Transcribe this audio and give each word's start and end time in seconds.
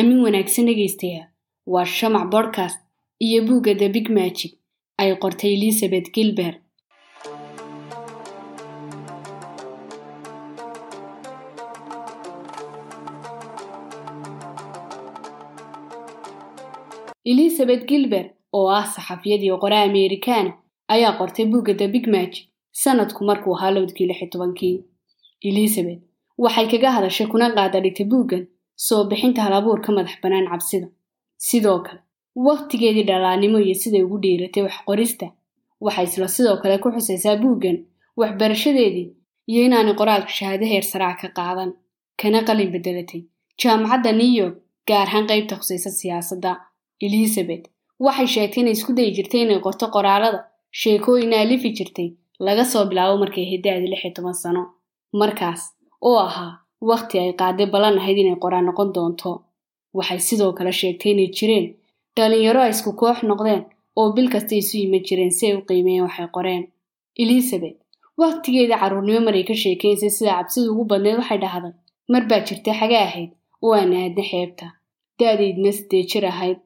amin 0.00 0.18
wanaagsan 0.26 0.66
dhegaystayaa. 0.70 1.26
Waa 1.72 1.86
shamac 1.96 2.24
bodcast 2.34 2.78
iyo 3.26 3.38
buugga 3.46 3.72
the 3.80 3.88
big 3.96 4.06
magic 4.18 4.52
ay 5.00 5.10
qortay 5.22 5.52
elizabeth 5.58 6.08
gilber 6.16 6.54
elizabeth 17.32 17.84
gilber 17.90 18.24
oo 18.58 18.68
ah 18.78 18.86
saxafiyadii 18.94 19.52
qore 19.62 19.76
amerikaana 19.88 20.52
ayaa 20.94 21.18
qortay 21.18 21.46
buugga 21.52 21.74
the 21.80 21.88
big 21.94 22.06
magic 22.16 22.44
sanadku 22.82 23.20
markuu 23.28 23.54
ahaa 23.56 23.70
lowdkii 23.76 24.06
lix 24.08 24.18
iyo 24.20 24.28
tobankii. 24.32 24.76
Elizabeth 25.48 26.00
waxay 26.38 26.66
kaga 26.72 26.90
hadashay 26.96 27.26
kuna 27.32 27.46
qaada 27.56 27.78
buuggan 28.12 28.42
soo 28.86 29.02
bixinta 29.10 29.40
halabuur 29.46 29.80
ka 29.84 29.90
madax 29.96 30.14
bannaan 30.22 30.46
cabsida. 30.52 30.86
Sidoo 31.46 31.78
kale 31.86 32.00
wakhtigeedii 32.46 33.06
dhalaannimo 33.10 33.58
iyo 33.64 33.74
siday 33.82 34.02
ugu 34.06 34.18
dhiiratay 34.24 34.62
wax 34.66 34.76
qorista 34.88 35.26
waxay 35.84 36.04
isla 36.08 36.28
sidoo 36.36 36.56
kale 36.62 36.76
ku 36.82 36.88
xusaysaa 36.94 37.36
buuggan 37.42 37.76
waxbarashadeedii 38.20 39.08
iyo 39.50 39.60
inaanay 39.66 39.94
qoraalka 40.00 40.32
shahaado 40.38 40.66
heer 40.72 40.82
saraa 40.92 41.14
ka 41.20 41.28
qaadan. 41.38 41.70
Kana 42.20 42.40
qalin 42.48 42.70
bedelatay 42.74 43.22
jaamacadda 43.60 44.10
new 44.20 44.32
york 44.40 44.56
gaar 44.88 45.06
ahaan 45.08 45.26
qaybta 45.30 45.54
khusaysa 45.60 45.90
siyaasadda 46.00 46.50
elizabeth 47.06 47.66
waxay 48.04 48.26
sheegtay 48.34 48.60
inay 48.62 48.72
isku 48.78 48.92
dayi 48.98 49.10
jirtay 49.16 49.40
inay 49.44 49.60
qorto 49.66 49.86
qoraalada 49.94 50.38
sheekooyin 50.80 51.32
aalifi 51.38 51.70
jirtay 51.78 52.08
laga 52.46 52.64
soo 52.72 52.84
bilaabo 52.90 53.16
markay 53.22 53.44
hiddaadi 53.52 53.86
lix 53.92 54.02
iyo 54.04 54.12
toban 54.16 54.34
sano. 54.42 54.62
Markaas 55.20 55.62
oo 56.08 56.18
ahaa 56.28 56.52
wakhti 56.88 57.18
ay 57.22 57.32
qaaday 57.40 57.66
ballan 57.74 57.98
ahayd 58.00 58.18
inay 58.22 58.38
qoraan 58.42 58.64
noqon 58.68 58.88
doonto. 58.94 59.30
Waxay 59.96 60.20
sidoo 60.28 60.52
kale 60.58 60.72
sheegtay 60.80 61.12
inay 61.12 61.28
jireen. 61.36 61.66
Dhalinyaro 62.16 62.60
ay 62.62 62.70
isku 62.74 62.90
koox 63.00 63.18
noqdeen 63.30 63.62
oo 63.98 64.08
bil 64.14 64.28
kasta 64.32 64.54
isu 64.60 64.74
yiman 64.82 65.02
jireen 65.06 65.30
si 65.38 65.46
ay 65.46 65.54
u 65.58 65.62
qiimeeyeen 65.68 66.04
waxay 66.06 66.28
qoreen. 66.36 66.62
Elizabeth 67.22 67.76
wakhtigeedii 68.20 68.78
carruurnimo 68.82 69.20
maray 69.26 69.44
ka 69.48 69.54
sheekaysay 69.62 70.10
sida 70.16 70.32
cabsidu 70.38 70.72
ugu 70.72 70.84
badneed 70.90 71.18
waxay 71.20 71.38
dhahday 71.44 71.72
mar 72.12 72.22
baa 72.30 72.40
jirtay 72.46 72.74
xage 72.80 72.98
ahayd 73.06 73.30
oo 73.64 73.72
aan 73.78 73.92
aadna 74.00 74.22
xeebta. 74.30 74.66
Da'daydna 75.18 75.70
sidee 75.78 76.04
jir 76.10 76.24
ahayd? 76.32 76.58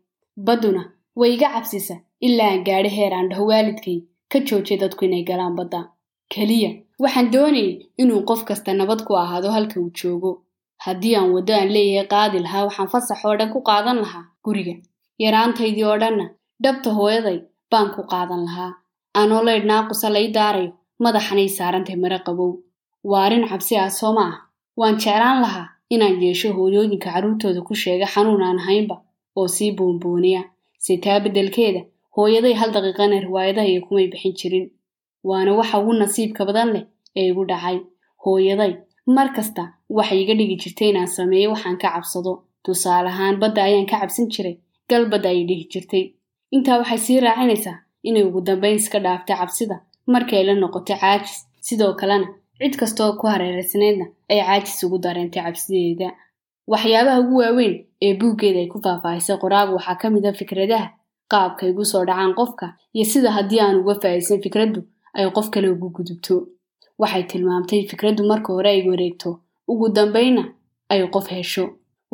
Badduna 0.47 0.83
way 1.19 1.31
iga 1.35 1.49
cabsisa 1.55 1.95
ilaa 2.27 2.51
aan 2.53 2.65
gaadho 2.69 2.91
heer 2.97 3.13
aan 3.15 3.29
dhaho 3.31 3.45
waalidkay. 3.51 3.99
Ka 4.31 4.39
joojay 4.47 4.79
dadku 4.83 5.05
inay 5.05 5.23
galaan 5.29 5.55
badda 5.59 5.81
keliya. 6.35 6.71
Waxaan 7.03 7.31
doonayay 7.35 7.73
inuu 8.03 8.23
qof 8.29 8.41
kasta 8.49 8.71
nabad 8.75 9.01
ku 9.07 9.13
ahaado 9.23 9.49
halka 9.57 9.77
uu 9.81 9.91
joogo. 9.99 10.31
Haddii 10.85 11.15
aan 11.17 11.31
waddo 11.35 11.53
aan 11.55 11.71
leeyahay 11.75 12.07
qaadi 12.13 12.39
lahaa 12.45 12.65
waxaan 12.69 12.89
fasax 12.93 13.21
oo 13.25 13.35
dhan 13.39 13.51
ku 13.55 13.61
qaadan 13.69 13.99
lahaa 14.05 14.25
guriga. 14.45 14.75
Yaraantaydii 15.23 15.85
oo 15.91 15.99
dhanna 16.03 16.27
dhabta 16.65 16.91
hooyaday 16.99 17.39
baan 17.71 17.89
ku 17.95 18.03
qaadan 18.13 18.43
lahaa. 18.47 18.73
Anoo 19.21 19.43
laydh 19.47 19.67
naaqusa 19.71 20.09
lay 20.17 20.27
daarayo 20.37 20.73
madaxanay 21.05 21.49
saarantay 21.57 21.97
mare 22.03 22.19
qabow. 22.27 22.53
Waa 23.11 23.25
arrin 23.27 23.47
cabsi 23.51 23.75
ah 23.79 23.91
soo 23.99 24.13
ma 24.17 24.25
ah 24.31 24.37
waan 24.81 24.97
jeclaan 25.03 25.39
lahaa 25.45 25.67
inaan 25.95 26.17
yeesho 26.23 26.49
hooyooyinka 26.57 27.11
carruurtooda 27.15 27.61
ku 27.69 27.75
sheega 27.83 28.07
xanuun 28.15 28.43
aan 28.43 28.59
ahaynba 28.63 28.97
oo 29.39 29.47
sii 29.57 29.73
boonbooniya 29.79 30.43
si 30.85 30.99
taa 31.05 31.19
beddelkeeda 31.25 31.81
hooyaday 32.17 32.55
hal 32.61 32.71
daqiiqana 32.75 33.17
riwaayadaha 33.27 33.69
iyo 33.73 33.81
kumay 33.87 34.07
bixin 34.13 34.33
jirin 34.39 34.67
waana 35.29 35.53
waxa 35.59 35.77
ugu 35.81 35.93
nasiibka 36.01 36.43
badan 36.49 36.69
leh 36.75 36.85
ee 37.19 37.27
igu 37.31 37.43
dhacay. 37.51 37.79
Hooyaday 38.25 38.73
mar 39.17 39.29
kasta 39.37 39.63
waxay 39.97 40.19
iga 40.23 40.35
dhigi 40.39 40.57
jirtay 40.63 40.89
inaan 40.91 41.07
sameeyo 41.17 41.49
waxaan 41.55 41.77
ka 41.83 41.89
cabsado. 41.95 42.33
Tusaale 42.65 43.09
ahaan 43.13 43.37
badda 43.43 43.61
ayaan 43.69 43.87
ka 43.91 43.97
cabsan 44.01 44.27
jiray 44.33 44.57
gal 44.91 45.05
badda 45.13 45.29
ayay 45.33 45.45
dhihi 45.49 45.65
jirtay. 45.73 46.05
Intaa 46.55 46.79
waxay 46.81 46.99
sii 47.07 47.21
raacinaysaa 47.25 47.77
inay 48.09 48.23
ugu 48.29 48.41
dambayn 48.47 48.77
iska 48.81 48.99
dhaaftay 49.05 49.37
cabsida 49.41 49.77
markii 50.13 50.37
ay 50.39 50.45
la 50.49 50.55
noqotay 50.55 50.97
caajis. 51.03 51.37
Sidoo 51.67 51.93
kalena 52.01 52.27
cid 52.61 52.75
kastooo 52.81 53.13
ku 53.21 53.25
hareeraysnaydna 53.33 54.07
ay 54.31 54.41
caajis 54.47 54.83
ugu 54.85 54.99
dareentay 55.05 55.43
cabsideeda. 55.47 56.09
Waxyaabaha 56.73 57.21
ugu 57.21 57.37
waaweyn 57.43 57.75
ee 58.07 58.15
buuggeeda 58.21 58.59
ay 58.65 58.69
ku 58.73 58.79
faahfaahisay 58.85 59.37
qoraagu 59.43 59.73
waxaa 59.77 59.97
ka 60.01 60.07
mid 60.15 60.25
a 60.27 60.33
fikradaha 60.41 60.89
qaabka 61.33 61.63
igu 61.71 61.85
soo 61.85 62.05
dhacaan 62.09 62.33
qofka 62.39 62.67
iyo 62.97 63.05
sida 63.13 63.31
haddii 63.37 63.61
aan 63.61 63.77
uga 63.83 63.95
faa'iidsan 64.03 64.41
fikraddu 64.45 64.81
ay 65.17 65.27
qof 65.37 65.51
kale 65.51 65.69
ugu 65.75 65.89
gudubto. 65.97 66.35
Waxay 66.99 67.25
tilmaamtay 67.31 67.81
fikraddu 67.91 68.23
marka 68.31 68.53
hore 68.53 68.71
ay 68.71 68.83
wareegto. 68.89 69.41
Ugu 69.69 69.89
dambaynna 69.97 70.45
ay 70.89 71.01
qof 71.15 71.27
hesho. 71.29 71.65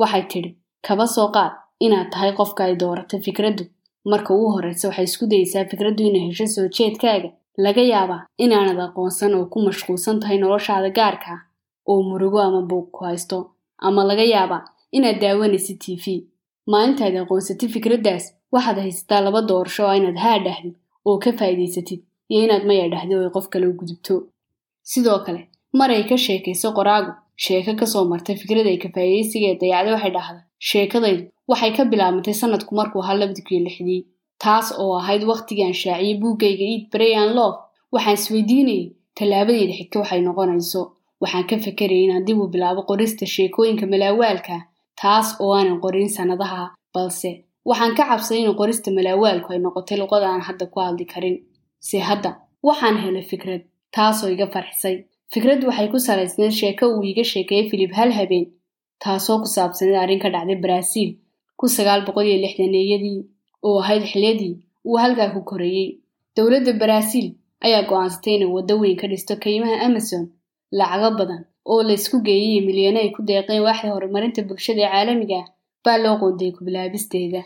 Waxay 0.01 0.23
tidhi 0.31 0.51
kaba 0.87 1.07
soo 1.07 1.29
qaad 1.35 1.53
inaad 1.85 2.11
tahay 2.13 2.33
qofka 2.39 2.65
ay 2.65 2.75
dooratay 2.77 3.21
fikraddu. 3.27 3.65
Marka 4.05 4.35
ugu 4.35 4.49
horraysa 4.55 4.89
waxay 4.89 5.05
isku 5.05 5.27
dayeysaa 5.27 5.65
fikraddu 5.71 6.03
inay 6.09 6.25
hesho 6.29 6.47
soo 6.47 6.69
jeedkaaga. 6.77 7.31
Laga 7.65 7.83
yaabaa 7.93 8.23
inaanad 8.39 8.79
aqoonsan 8.87 9.35
oo 9.35 9.47
ku 9.53 9.59
mashquulsan 9.67 10.21
tahay 10.21 10.39
noloshaada 10.39 10.91
gaarka 10.99 11.31
ah 11.35 11.41
oo 11.91 12.03
murugo 12.09 12.39
ama 12.41 12.63
buuq 12.63 12.89
ku 12.95 13.05
haysto. 13.05 13.39
Ama 13.87 14.05
laga 14.05 14.25
yaabaa 14.35 14.65
inaad 14.97 15.19
daawanaysid 15.21 15.79
t 15.79 15.97
v. 16.03 16.05
Maalintaad 16.67 17.17
aqoonsatid 17.23 17.71
fikraddaas 17.75 18.25
waxaad 18.53 18.79
haysataa 18.85 19.21
laba 19.21 19.41
doorasho 19.49 19.83
oo 19.87 19.95
inaad 20.01 20.17
haa 20.25 20.39
dhahdid 20.47 20.75
oo 21.05 21.19
ka 21.19 21.31
faa'iidaysatid 21.39 22.01
iyo 22.33 22.41
inaad 22.47 22.65
maya 22.69 22.87
dhahdi 22.93 23.13
oo 23.17 23.23
ay 23.27 23.33
qof 23.37 23.47
kale 23.53 23.67
u 23.71 23.75
gudubto 23.81 24.15
sidoo 24.91 25.19
kale 25.27 25.41
mar 25.79 25.91
ay 25.97 26.05
ka 26.11 26.17
sheekayso 26.27 26.69
qoraagu 26.79 27.13
sheeko 27.45 27.73
ka 27.81 27.87
soo 27.93 28.05
martay 28.13 28.37
fikrad 28.43 28.67
ay 28.73 28.79
ka 28.83 28.89
faa'iidaysigae 28.95 29.53
dayacday 29.61 29.93
waxay 29.95 30.13
dhahday 30.17 30.43
sheekadaydu 30.69 31.23
waxay 31.51 31.73
ka 31.77 31.83
bilaabantay 31.91 32.35
sanadku 32.43 32.73
markuu 32.79 33.03
ahaa 33.05 33.17
labadikii 33.21 33.61
lixdii 33.67 34.01
taas 34.45 34.67
oo 34.83 34.93
ahayd 35.01 35.23
wakhtigii 35.33 35.65
aan 35.67 35.75
shaaciyey 35.83 36.15
buuggayga 36.23 36.65
eid 36.73 36.85
bray 36.93 37.13
an 37.23 37.31
love 37.39 37.57
waxaan 37.95 38.17
isweydiinayay 38.21 38.85
tallaabadeyda 39.19 39.73
xigta 39.79 39.97
waxay 40.03 40.21
noqonayso 40.27 40.81
waxaan 41.23 41.45
ka 41.51 41.57
fekerayay 41.65 42.05
inaan 42.07 42.25
dib 42.29 42.39
u 42.43 42.47
bilaabo 42.55 42.83
qorista 42.91 43.25
sheekooyinka 43.35 43.87
malaawaalka 43.93 44.57
taas 45.03 45.29
oo 45.43 45.53
aanan 45.59 45.79
qorin 45.85 46.09
sannadaha 46.17 46.63
balse 46.95 47.31
waxaan 47.69 47.93
ka 47.99 48.03
cabsaday 48.11 48.43
in 48.47 48.55
qorista 48.61 48.89
malaawaalku 48.99 49.49
ay 49.55 49.59
noqotay 49.65 49.97
luqada 50.03 50.27
aan 50.33 50.43
hadda 50.49 50.65
ku 50.73 50.79
hadli 50.87 51.05
karin 51.13 51.37
si 51.89 51.97
hadda 52.09 52.31
waxaan 52.69 52.97
helay 53.05 53.25
fikrad 53.33 53.63
taasoo 53.97 54.31
iga 54.35 54.47
farxisay. 54.55 54.97
Fikrad 55.33 55.61
waxay 55.69 55.89
ku 55.93 55.99
salaysnayd 56.07 56.53
sheeko 56.61 56.85
uu 56.95 57.03
iiga 57.09 57.25
sheekeeyey 57.33 57.67
filib 57.71 57.93
hal 57.99 58.11
habeen 58.19 58.47
taasoo 59.05 59.39
ku 59.43 59.49
saabsanayd 59.57 59.97
arrin 60.03 60.21
ka 60.25 60.29
dhacday 60.35 60.59
baraaziil 60.65 61.11
ku 61.59 61.65
sagaal 61.77 62.01
boqol 62.07 62.29
lixdaneeyadii 62.45 63.19
oo 63.67 63.77
ahayd 63.83 64.05
xiliyadii 64.13 64.55
uu 64.89 64.97
halkaa 65.03 65.29
ku 65.35 65.41
koreeyey 65.51 65.89
dowladda 66.37 66.73
baraaziil 66.83 67.29
ayaa 67.67 67.83
go'aansatay 67.91 68.35
inay 68.37 68.51
waddo 68.57 68.75
weyn 68.83 68.97
ka 69.01 69.07
dhisto 69.13 69.35
kaymaha 69.45 69.77
amazon 69.87 70.25
lacago 70.79 71.11
badan 71.19 71.43
oo 71.71 71.81
la 71.89 71.93
isku 71.99 72.17
geeyey 72.27 72.51
iyo 72.59 72.91
ay 73.03 73.11
ku 73.17 73.21
deeqeen 73.29 73.63
waaxda 73.67 73.89
horumarinta 73.95 74.41
bulshada 74.49 74.81
ee 74.85 74.91
caalamiga 74.95 75.37
ah 75.43 75.47
baa 75.85 75.99
loo 76.05 76.17
qoondayay 76.21 76.53
kubilaabisteeda 76.57 77.43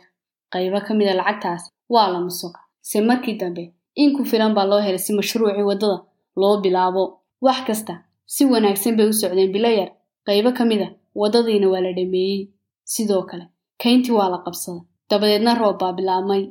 qaybo 0.52 0.78
ka 0.86 0.92
mid 0.98 1.08
a 1.12 1.14
lacagtaas 1.20 1.62
waa 1.94 2.08
la 2.12 2.18
musuq 2.26 2.54
se 2.88 2.96
markii 3.08 3.36
dambe 3.40 3.64
in 4.02 4.10
ku 4.16 4.22
filan 4.30 4.52
baa 4.56 4.66
loo 4.70 4.80
helay 4.86 4.98
si 5.06 5.12
mashruucii 5.18 5.62
waddada 5.70 5.98
loo 6.40 6.56
bilaabo. 6.62 7.02
Wax 7.44 7.58
kasta 7.66 7.94
si 8.26 8.42
wanaagsan 8.44 8.96
bay 8.96 9.06
u 9.08 9.12
socdeen 9.12 9.52
bilo 9.54 9.68
yar 9.78 9.90
qaybo 10.26 10.50
ka 10.56 10.64
mid 10.64 10.80
a 10.86 10.88
waddadiina 11.20 11.66
waa 11.72 11.80
la 11.86 11.92
dhameeyey. 11.98 12.48
Sidoo 12.84 13.22
kale 13.30 13.44
kayntii 13.82 14.12
waa 14.18 14.28
la 14.32 14.38
qabsaday. 14.44 14.80
Dabadeedna 15.10 15.54
roob 15.60 15.78
baa 15.80 15.92
bilaabmay. 15.92 16.42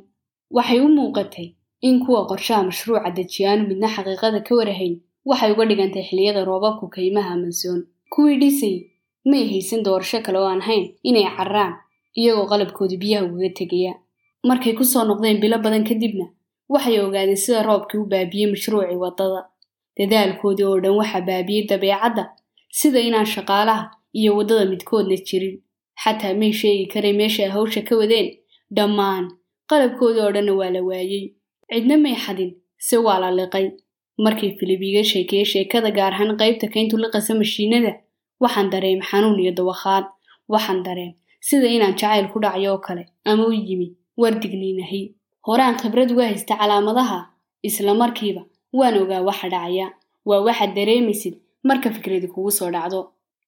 Waxay 0.56 0.80
u 0.80 0.88
muuqatay 0.88 1.48
in 1.82 2.00
kuwa 2.04 2.26
qorshaha 2.30 2.62
mashruuca 2.68 3.10
dejiyaanu 3.16 3.62
midna 3.68 3.88
xaqiiqada 3.94 4.40
ka 4.46 4.52
warahayn. 4.58 4.94
Waxay 5.28 5.50
uga 5.52 5.64
dhigantay 5.68 6.04
xilliyada 6.08 6.44
roobabku 6.44 6.88
kaymaha 6.94 7.30
amasoon 7.34 7.80
kuwii 8.12 8.38
dhisay 8.40 8.76
may 9.30 9.44
haysan 9.50 9.82
doorasho 9.82 10.18
kale 10.22 10.38
oo 10.38 10.48
aan 10.52 10.60
hayn 10.68 10.84
inay 11.08 11.26
carraan 11.36 11.72
iyagoo 12.16 12.46
qalabkooda 12.50 12.96
biyaha 13.02 13.24
ugaga 13.26 13.50
tegaya 13.58 13.92
markay 14.48 14.72
ku 14.78 14.84
soo 14.84 15.04
noqdeen 15.08 15.40
bilo 15.42 15.56
badan 15.64 15.84
kadibna 15.88 16.26
waxay 16.72 16.96
ogaadeen 17.06 17.36
sida 17.44 17.62
roobkii 17.68 17.98
u 18.02 18.06
baabiyey 18.12 18.46
mashruucii 18.52 18.96
waddada 19.04 19.40
dadaalkoodii 19.98 20.66
oo 20.70 20.78
dhan 20.84 20.94
waxaa 21.00 21.20
baabiyey 21.28 21.66
dabeecadda 21.70 22.24
sida 22.78 23.00
inaan 23.08 23.26
shaqaalaha 23.34 23.84
iyo 24.18 24.30
waddada 24.38 24.64
midkoodna 24.72 25.16
jirin. 25.28 25.56
Xataa 26.02 26.34
may 26.40 26.52
sheegi 26.60 26.86
karay 26.92 27.12
meesha 27.20 27.42
ay 27.44 27.50
hawsha 27.56 27.80
ka 27.88 27.94
wadeen? 28.00 28.28
Dhammaan. 28.76 29.24
Qalabkoodii 29.70 30.22
oo 30.26 30.32
dhanna 30.34 30.52
waa 30.60 30.70
la 30.74 30.80
waayey 30.88 31.24
cidna 31.70 31.96
may 32.04 32.14
xadin 32.24 32.50
se 32.86 32.96
waa 33.06 33.18
la 33.22 33.30
liqay. 33.38 33.66
Markii 34.24 34.56
filib 34.58 34.82
iiga 34.82 35.02
sheekeeyey 35.10 35.44
sheekada 35.52 35.90
gaar 35.90 36.12
ahaan 36.14 36.36
qaybta 36.40 36.66
kayntu 36.74 36.96
liqaysa 37.02 37.34
mashiinada 37.40 37.92
waxaan 38.42 38.70
dareem 38.72 39.00
xanuun 39.08 39.38
iyo 39.42 39.52
dawakhaad 39.58 40.04
waxaan 40.52 40.82
dareem 40.86 41.12
sida 41.40 41.66
inaan 41.76 41.94
jacayl 42.00 42.26
ku 42.32 42.38
dhacyo 42.44 42.70
oo 42.74 42.78
kale 42.86 43.02
ama 43.24 43.46
u 43.46 43.52
yimi 43.52 43.88
wardigniinahay 44.20 45.04
horaan 45.46 45.76
khibrad 45.80 46.10
uga 46.14 46.24
haysta 46.30 46.54
calaamadaha 46.60 47.18
isla 47.68 47.92
markiiba 48.02 48.42
waan 48.78 48.96
ogaa 49.02 49.22
waxa 49.28 49.48
dhacaya. 49.54 49.86
Waa 50.28 50.40
waxaad 50.46 50.72
dareemaysid 50.78 51.34
marka 51.68 51.88
fikradi 51.96 52.28
kugu 52.34 52.50
soo 52.58 52.70
dhacdo. 52.74 53.00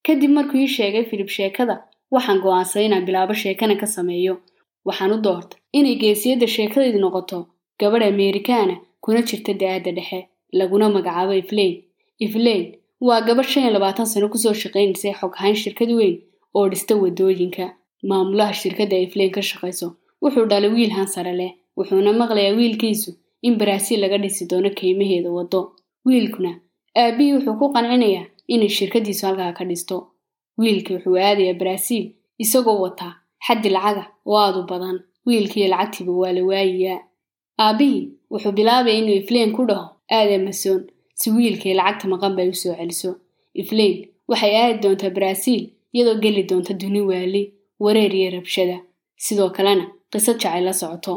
Kadib 0.07 0.31
markuu 0.37 0.59
ii 0.65 0.69
sheegay 0.77 1.05
filib 1.11 1.29
sheekada 1.37 1.75
waxaan 2.15 2.39
go'aansaday 2.45 2.87
inaan 2.89 3.05
bilaabo 3.07 3.35
sheekana 3.43 3.75
ka 3.81 3.87
sameeyo. 3.87 4.35
Waxaan 4.87 5.13
u 5.13 5.19
doortay 5.27 5.59
inay 5.79 5.95
geesiyadda 6.03 6.47
sheekadaydu 6.57 6.99
noqoto 7.05 7.39
gabadh 7.81 8.05
ameerikaana 8.13 8.77
kuna 9.05 9.21
jirta 9.29 9.53
da'aadda 9.61 9.91
dhexe 9.99 10.21
laguna 10.59 10.87
magacaabo 10.97 11.33
ifleyn 11.43 11.75
ifleyn 12.27 12.65
waa 13.07 13.21
gabadh 13.27 13.49
shan 13.53 13.63
iyo 13.65 13.73
labaatan 13.77 14.07
sano 14.13 14.29
ku 14.33 14.39
soo 14.39 14.55
shaqaynaysay 14.63 15.13
xoghayn 15.21 15.57
shirkad 15.63 15.91
weyn 15.99 16.17
oo 16.57 16.69
dhista 16.73 16.95
waddooyinka. 17.03 17.67
Maamulaha 18.09 18.53
shirkadda 18.61 18.97
ifleyn 19.07 19.31
ka 19.37 19.43
shaqayso 19.51 19.87
wuxuu 20.23 20.47
dhalay 20.51 20.71
wiil 20.77 20.93
hansare 20.99 21.33
leh 21.41 21.53
wuxuuna 21.77 22.13
maqlayaa 22.21 22.57
wiilkiisu 22.59 23.11
in 23.47 23.55
baraaziil 23.61 24.01
laga 24.01 24.19
dhisi 24.19 24.45
doono 24.51 24.71
keymaheeda 24.79 25.31
waddo. 25.37 25.61
Wiilkuna 26.07 26.53
aabbihii 27.01 27.33
wuxuu 27.37 27.57
ku 27.61 27.67
qancinayaa 27.75 28.27
inay 28.53 28.69
shirkaddiisu 28.69 29.27
halkaa 29.27 29.53
ka 29.59 29.65
dhisto. 29.65 29.97
Wiilkii 30.59 30.95
wuxuu 30.97 31.17
aadayaa 31.19 31.55
baraaziil 31.61 32.07
isagoo 32.39 32.81
wataa 32.85 33.13
xaddi 33.47 33.69
lacaga 33.77 34.05
oo 34.27 34.37
aad 34.39 34.57
u 34.57 34.63
badan. 34.71 34.99
Wiilkiiyo 35.27 35.69
lacagtiiba 35.69 36.13
waa 36.13 36.33
la 36.33 36.43
waayayaa 36.45 37.01
aabbihii 37.65 38.05
wuxuu 38.31 38.53
bilaabaya 38.53 38.99
inuu 38.99 39.17
ifleyn 39.23 39.53
ku 39.57 39.65
dhaho 39.69 39.87
aad 40.17 40.31
amasoon 40.37 40.83
si 41.15 41.31
wiilkii 41.31 41.75
lacagta 41.75 42.09
maqan 42.09 42.35
bay 42.37 42.49
u 42.49 42.55
soo 42.55 42.75
celiso. 42.79 43.11
Ifleyn 43.55 43.95
waxay 44.29 44.55
aadi 44.57 44.79
doontaa 44.83 45.11
baraaziil 45.17 45.63
iyadoo 45.93 46.21
geli 46.23 46.43
doonta 46.51 46.73
duni 46.81 47.01
waali 47.01 47.43
wareer 47.81 48.15
iyo 48.15 48.31
rabshada. 48.31 48.77
Sidoo 49.17 49.51
kalena 49.51 49.85
qisad 50.13 50.37
jacay 50.43 50.61
la 50.65 50.73
socoto 50.73 51.15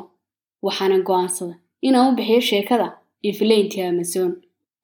waxaana 0.66 0.98
go'aansada 1.08 1.56
inaan 1.88 2.08
u 2.14 2.16
bixiyo 2.18 2.42
sheekada 2.52 2.88
ifleyntii 3.30 3.84
amasoon 3.90 4.32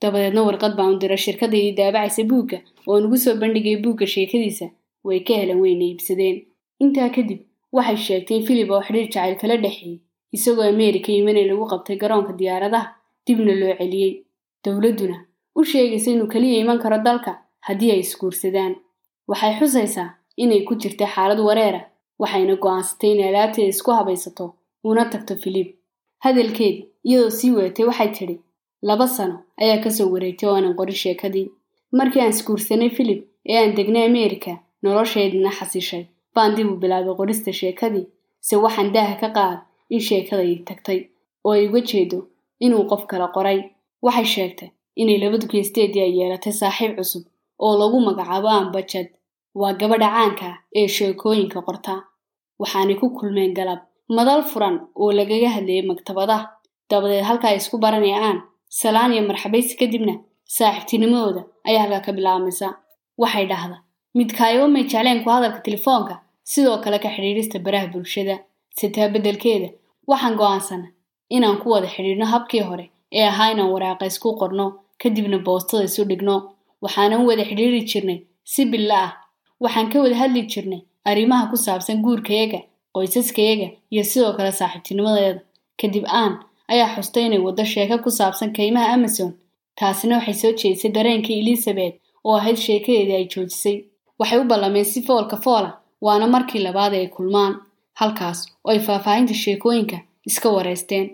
dabadeedna 0.01 0.41
warqad 0.47 0.73
baan 0.79 0.93
u 0.95 0.99
dira 1.03 1.17
shirkadaydii 1.25 1.75
daabacaysa 1.79 2.23
buugga 2.31 2.57
oo 2.87 2.97
nugu 3.03 3.17
soo 3.23 3.35
bandhigay 3.41 3.77
buugga 3.83 4.05
sheekadiisa 4.15 4.67
way 5.07 5.19
ka 5.27 5.33
helan 5.41 5.59
weyna 5.63 5.83
iibsadeen 5.89 6.37
intaa 6.83 7.09
kadib 7.15 7.39
waxay 7.75 7.97
sheegtay 8.07 8.37
in 8.37 8.43
filib 8.47 8.69
oo 8.71 8.81
xidhiir 8.87 9.07
jacayl 9.13 9.35
kala 9.41 9.55
dhexeeyey 9.63 9.99
isagoo 10.35 10.65
ameerika 10.73 11.09
yimanay 11.11 11.45
lagu 11.51 11.65
qabtay 11.71 11.97
garoonka 12.03 12.33
diyaaradaha 12.39 12.87
dibna 13.27 13.53
loo 13.61 13.73
celiyey 13.79 14.11
dowladduna 14.65 15.17
u 15.59 15.63
sheegaysa 15.71 16.09
inuu 16.11 16.27
keliya 16.33 16.57
iman 16.63 16.79
karo 16.83 16.97
dalka 17.07 17.31
haddii 17.67 17.91
ay 17.91 17.99
isguursadaan. 18.05 18.73
Waxay 19.29 19.53
xusaysaa 19.59 20.09
inay 20.43 20.61
ku 20.67 20.73
jirta 20.81 21.05
xaalad 21.13 21.39
wareera 21.47 21.81
waxayna 22.21 22.55
go'aansatay 22.63 23.11
inay 23.13 23.27
alaabteeda 23.31 23.69
isku 23.75 23.91
habaysato 23.99 24.45
una 24.89 25.03
tagto 25.11 25.33
filib 25.43 25.67
hadalkeedii 26.23 26.85
iyadoo 27.09 27.29
sii 27.37 27.51
wadatay 27.57 27.85
waxay 27.89 28.09
tidhi 28.17 28.35
laba 28.87 29.07
sano 29.07 29.35
ayaa 29.61 29.83
ka 29.83 29.89
soo 29.97 30.07
wareegtay 30.13 30.49
oo 30.49 30.55
aanan 30.55 30.75
qorin 30.79 30.95
sheekadii. 31.03 31.47
Markii 31.97 32.21
aan 32.21 32.29
isguursanay 32.35 32.89
filib 32.97 33.19
ee 33.49 33.57
aan 33.61 33.75
degnay 33.77 34.05
ameerika 34.09 34.51
noloshaydina 34.83 35.51
xasishay 35.57 36.03
baan 36.35 36.55
dib 36.55 36.67
u 36.73 36.75
bilaabay 36.81 37.15
qorista 37.19 37.51
sheekadii 37.61 38.05
se 38.47 38.55
waxaan 38.63 38.89
daaha 38.95 39.15
ka 39.21 39.29
qaad 39.37 39.59
in 39.89 40.01
sheekadaydi 40.07 40.63
tagtay 40.69 40.99
oo 41.45 41.51
ay 41.57 41.67
uga 41.67 41.81
jeedo 41.89 42.19
inuu 42.65 42.83
qof 42.89 43.03
kala 43.11 43.27
qoray. 43.35 43.59
Waxay 44.05 44.25
sheegtay 44.35 44.69
inay 45.01 45.17
labadu 45.23 45.47
geesteedii 45.51 46.01
ay 46.05 46.13
yeelatay 46.19 46.53
saaxiib 46.61 46.91
cusub 46.97 47.23
oo 47.65 47.73
lagu 47.81 47.97
magacaabo 48.07 48.47
aanbajad 48.49 49.07
waa 49.59 49.73
gabadha 49.79 50.09
caanka 50.15 50.45
ah 50.51 50.57
ee 50.79 50.87
sheekooyinka 50.95 51.59
qorta. 51.67 51.93
Waxaanay 52.59 52.95
ku 53.01 53.07
kulmeen 53.17 53.53
galab 53.57 53.79
madal 54.09 54.41
furan 54.43 54.75
oo 54.95 55.11
lagaga 55.11 55.49
hadlayay 55.55 55.81
maktabadaha 55.91 56.45
dabadeed 56.89 57.23
halka 57.29 57.47
ay 57.49 57.57
isku 57.57 57.77
baranayaan 57.77 58.37
salaan 58.69 59.13
iyo 59.13 59.23
marxabaysi 59.29 59.73
kadibna 59.79 60.13
saaxiibtinimadooda 60.57 61.41
ayaa 61.67 61.81
halkaa 61.83 62.05
ka 62.05 62.11
bilaabmaysa. 62.17 62.67
Waxay 63.17 63.45
dhahda 63.51 63.77
midkaayo 64.17 64.67
may 64.67 64.83
jecleen 64.83 65.23
ku 65.23 65.29
hadalka 65.29 65.59
telefoonka? 65.67 66.15
Sidoo 66.43 66.77
kale 66.83 66.99
ka 66.99 67.09
xidhiidhista 67.09 67.59
baraha 67.65 67.87
bulshada. 67.93 68.35
Sitaa 68.77 69.07
beddelkeeda 69.13 69.69
waxaan 70.07 70.35
go'aansana 70.39 70.87
inaan 71.29 71.57
ku 71.61 71.69
wada 71.73 71.87
xidhiidhno 71.87 72.25
habkii 72.25 72.61
hore 72.69 72.85
ee 73.11 73.25
ahaa 73.31 73.51
inaan 73.53 73.71
waraaqa 73.73 74.05
isku 74.05 74.35
qorno 74.39 74.65
kadibna 75.01 75.37
boostada 75.39 75.83
isu 75.89 76.03
dhigno. 76.09 76.35
Waxaanan 76.83 77.25
wada 77.25 77.43
xidhiidri 77.49 77.81
jirnay 77.89 78.19
si 78.43 78.65
billa 78.65 78.97
ah. 79.07 79.11
Waxaan 79.63 79.89
ka 79.91 79.97
wada 80.03 80.15
hadli 80.21 80.41
jirnay 80.51 80.81
arrimaha 81.09 81.49
ku 81.49 81.57
saabsan 81.57 82.03
guurkayaga 82.05 82.59
qoysaskayaga 82.95 83.67
iyo 83.93 84.03
sidoo 84.11 84.33
kale 84.37 84.51
saaxiibtinimadeeda 84.59 85.39
kadib 85.81 86.03
aan 86.21 86.33
ayaa 86.73 86.89
xustay 86.95 87.23
inay 87.27 87.41
waddo 87.47 87.63
sheeko 87.73 87.95
ku 88.03 88.09
saabsan 88.19 88.49
kaymaha 88.57 88.87
amazon 88.95 89.31
taasina 89.79 90.15
waxay 90.17 90.33
soo 90.41 90.51
jeedisay 90.59 90.91
dareenkii 90.97 91.39
elizabeth 91.43 91.95
oo 92.27 92.35
ahayd 92.39 92.57
sheekadeedii 92.65 93.15
ay 93.19 93.25
joojisay. 93.33 93.77
Waxay 94.19 94.39
u 94.39 94.43
ballameen 94.51 94.85
si 94.91 94.99
foolka 95.07 95.37
foola 95.45 95.71
waana 96.05 96.27
markii 96.27 96.61
labaad 96.67 96.93
ay 96.93 97.07
kulmaan 97.15 97.53
halkaas 97.99 98.39
oo 98.63 98.71
ay 98.71 98.79
faahfaahinta 98.85 99.33
sheekooyinka 99.43 99.97
iska 100.29 100.49
wareysteen. 100.55 101.05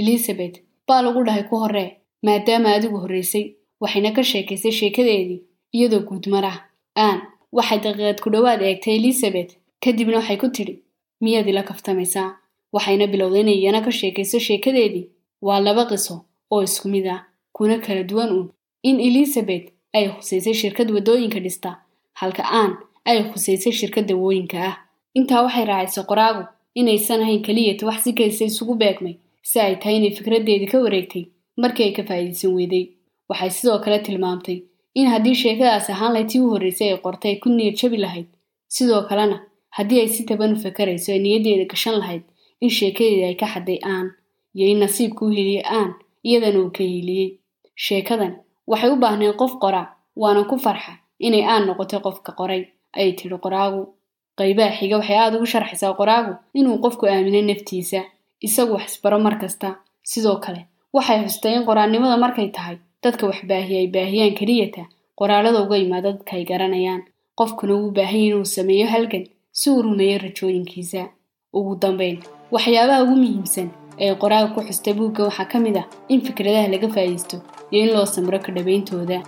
Elizabeth 0.00 0.56
baa 0.86 1.02
lagu 1.02 1.24
dhahay 1.26 1.42
ku 1.48 1.56
horree 1.62 1.90
maadaama 2.26 2.68
adigu 2.76 2.98
horraysay 3.02 3.44
waxayna 3.82 4.10
ka 4.16 4.22
sheekaysay 4.30 4.72
sheekadeedii 4.80 5.40
iyadoo 5.76 6.00
guudmar 6.08 6.44
ah 6.52 6.58
aan 7.04 7.18
waxay 7.56 7.78
daqiiqad 7.84 8.18
ku 8.24 8.28
dhowaad 8.34 8.60
eegtay 8.62 8.94
elizabeth 9.00 9.52
kadibna 9.84 10.16
waxay 10.20 10.36
ku 10.42 10.48
tidhi 10.56 10.74
miyaad 11.20 11.48
ila 11.48 11.62
kaftamaysaa 11.62 12.36
waxayna 12.74 13.06
bilowday 13.12 13.40
inay 13.40 13.58
iyana 13.60 13.80
ka 13.84 13.90
sheekayso 13.92 14.38
sheekadeedii. 14.38 15.06
Waa 15.46 15.60
laba 15.60 15.84
qiso 15.90 16.14
oo 16.50 16.62
isku 16.62 16.88
mid 16.88 17.06
ah. 17.06 17.20
Kuna 17.52 17.78
kala 17.78 18.02
duwan 18.02 18.30
uun. 18.32 18.48
In 18.82 19.00
elizabeth 19.00 19.66
ay 19.92 20.08
khusaysay 20.08 20.54
shirkad 20.54 20.90
waddooyinka 20.90 21.40
dhista 21.40 21.70
halka 22.20 22.42
aan 22.60 22.72
ay 23.04 23.18
khusaysay 23.32 23.72
shirkad 23.72 24.06
dawooyinka 24.08 24.58
ah. 24.70 24.76
Intaa 25.14 25.42
waxay 25.42 25.64
raacisay 25.64 26.04
qoraagu 26.10 26.44
inaysan 26.74 27.20
ahayn 27.22 27.42
keliyata 27.42 27.86
wax 27.86 28.00
si 28.04 28.10
isugu 28.44 28.74
beegmay 28.74 29.16
si 29.42 29.60
ay 29.60 29.76
tahay 29.76 29.96
inay 29.96 30.10
fikraddeedii 30.16 30.66
ka 30.72 30.78
wareegtay 30.84 31.24
markii 31.56 31.84
ay 31.84 31.92
ka 31.96 32.02
faa'iidaysan 32.08 32.54
weyday 32.54 32.84
waxay 33.28 33.50
sidoo 33.50 33.78
kale 33.84 33.98
tilmaamtay 33.98 34.58
in 34.94 35.06
haddii 35.12 35.34
sheekadaas 35.34 35.90
ahaan 35.90 36.12
lahayd 36.12 36.28
tii 36.30 36.40
u 36.40 36.50
horraysay 36.52 36.88
ay 36.92 36.98
qortay 37.04 37.30
ay 37.32 37.38
ku 37.42 37.48
niyad 37.48 37.74
jabi 37.80 37.96
lahayd. 37.96 38.26
Sidoo 38.68 39.02
kalena 39.08 39.36
haddii 39.76 40.00
ay 40.02 40.08
si 40.14 40.22
taban 40.28 40.52
u 40.54 40.56
fakarayso 40.64 41.12
ay 41.12 41.18
niyaddeeda 41.24 41.64
gashan 41.72 41.96
lahayd 42.00 42.22
in 42.64 42.70
sheekadeedii 42.78 43.24
ay 43.30 43.34
ka 43.40 43.46
xadday 43.54 43.78
aan 43.94 44.06
iyo 44.54 44.66
in 44.72 44.78
nasiibku 44.82 45.22
u 45.26 45.30
heliyey 45.36 45.62
aan 45.78 45.90
iyadana 46.28 46.58
uu 46.60 46.70
ka 46.76 46.82
hiiliyey 46.84 47.28
sheekadan 47.84 48.32
waxay 48.70 48.90
u 48.94 48.96
baahneen 49.02 49.34
qof 49.40 49.52
qora 49.62 49.82
waana 50.16 50.44
ku 50.50 50.56
farxa 50.64 50.92
inay 51.26 51.44
aan 51.52 51.66
noqotay 51.66 52.00
qofka 52.06 52.32
qoray 52.38 52.62
ayay 52.96 53.12
tidhi 53.18 53.38
qoraagu. 53.44 53.82
Qaybaha 54.38 54.72
xiga 54.78 54.96
waxay 54.98 55.16
aada 55.18 55.36
ugu 55.36 55.46
sharxaysaa 55.52 55.94
qoraagu 56.00 56.32
inuu 56.58 56.78
qofku 56.84 57.04
aamino 57.06 57.40
naftiisa 57.42 58.00
isagu 58.46 58.72
wax 58.74 58.86
isbaro 58.94 59.18
mar 59.26 59.34
kasta. 59.40 59.68
Sidoo 60.10 60.36
kale 60.44 60.60
waxay 60.96 61.18
xustay 61.24 61.54
in 61.56 61.64
qoraannimada 61.68 62.16
markay 62.24 62.48
tahay 62.56 62.76
dadka 63.02 63.26
wax 63.26 63.38
baahiya 63.50 63.78
ay 63.80 63.86
baahiyaan 63.94 64.34
keliyata 64.38 64.82
qoraalada 65.18 65.58
uga 65.64 65.76
yimaada 65.76 66.12
dadka 66.12 66.32
ay 66.36 66.44
garanayaan. 66.50 67.02
Qofkuna 67.38 67.74
wuu 67.80 67.90
baahanya 67.96 68.26
inuu 68.28 68.44
sameeyo 68.44 68.86
halgan 68.94 69.24
si 69.52 69.70
uu 69.70 69.82
rumeeyo 69.82 70.18
rajooyinkiisa. 70.24 71.02
Ugu 71.52 71.76
dambayn 71.82 72.18
waxyaabaha 72.54 73.02
ugu 73.04 73.16
muhiimsan 73.22 73.68
ee 74.04 74.14
qoraaga 74.14 74.54
ku 74.54 74.60
xustay 74.68 74.94
buugga 74.98 75.24
waxaa 75.28 75.44
ka 75.52 75.58
mid 75.64 75.76
ah 75.76 75.86
in 76.08 76.20
fikradaha 76.26 76.68
laga 76.74 76.88
faa'iisto 76.94 77.36
iyo 77.70 77.80
in 77.84 77.90
loo 77.94 78.06
samro 78.06 78.38
ka 78.44 78.52
dhabeyntooda 78.56 79.18